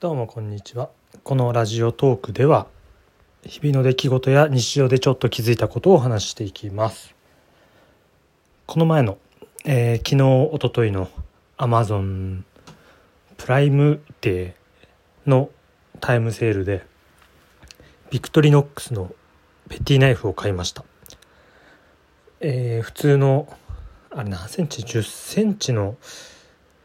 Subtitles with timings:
[0.00, 0.90] どうもこんにちは。
[1.24, 2.68] このラジオトークでは
[3.42, 7.16] 日々の出来事や日常でちょっと気づいたことをお話していきます。
[8.66, 9.18] この前の、
[9.64, 11.10] えー、昨日おとといの
[11.56, 12.42] Amazon
[13.38, 15.50] プライムデーの
[15.98, 16.86] タイムセールで
[18.12, 19.12] ビクトリノックスの
[19.68, 20.84] ペティナイフを買いました。
[22.38, 23.52] えー、普通の
[24.12, 25.96] あれ何センチ？10センチの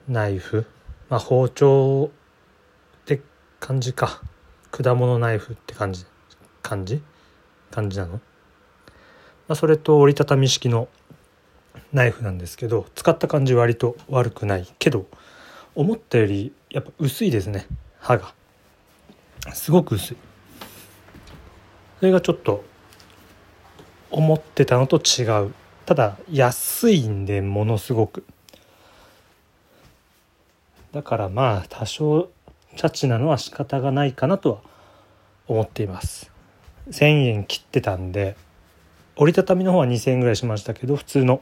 [0.08, 0.66] ナイフ、
[1.10, 2.10] まあ、包丁
[3.66, 4.22] 感じか。
[4.72, 6.06] 果物ナイフって感じ。
[6.62, 7.02] 感じ？
[7.72, 8.20] 感じなの、ま
[9.48, 10.90] あ、それと折りたたみ式の
[11.94, 14.68] ナイフなんですけど使った感じ割と悪くない。
[14.80, 15.06] けど
[15.76, 17.66] 思ったよりやっぱ薄いですね。
[18.00, 18.34] 刃が。
[19.54, 20.18] すごく薄い。
[22.00, 22.66] それがちょっと
[24.12, 25.54] 思ってたのと違う。
[25.86, 28.26] ただ安いんでものすごく。
[30.92, 32.30] だからまあ多少
[32.76, 34.60] チャチなのは仕方がないかなとは
[35.48, 36.32] 思っています。
[36.90, 38.36] 1,000円切ってたんで
[39.16, 41.42] 折りたたみの方は2,000円ぐらいしましたけど普通の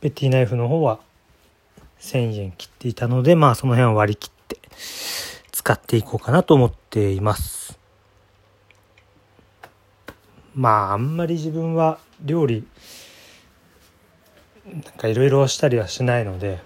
[0.00, 1.00] ペティナイフの方は
[2.00, 4.58] 1,000円切っていたのでまあその辺は割り切って
[5.50, 7.78] 使っていこうかなと思っています。
[10.54, 12.66] まああんまり自分は料理
[14.66, 16.60] なんかいろいろしたりはしないので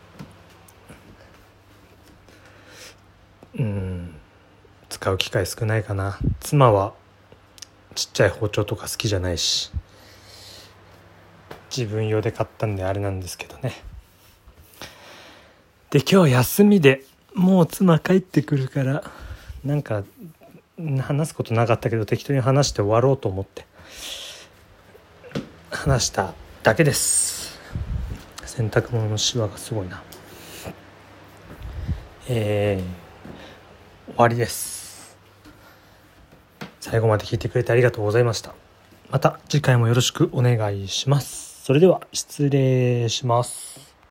[3.56, 4.14] うん。
[4.88, 6.18] 使う機会少ないかな。
[6.40, 6.94] 妻は
[7.94, 9.72] ちっちゃい包丁とか好きじゃないし
[11.76, 13.72] 自分用で買ったんであれなんですけどね。
[15.90, 17.02] で今日休みで
[17.34, 19.02] もう妻帰ってくるから
[19.64, 20.04] なんか
[21.00, 23.66] 話すことなかったけど適当に話して終わろうと思って
[25.70, 27.58] 話しただけです。
[28.44, 30.02] 洗濯物のシワがすごいな。
[32.28, 33.07] えー、
[34.18, 35.16] 終わりです。
[36.80, 38.52] 最後まで聞いてくれてありがとうございました。
[39.10, 41.62] また次回もよろしくお願いします。
[41.62, 43.87] それでは失礼します。